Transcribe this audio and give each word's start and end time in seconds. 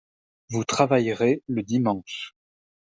Vous 0.49 0.63
travaillerez 0.63 1.43
le 1.45 1.61
dimanche 1.61 2.33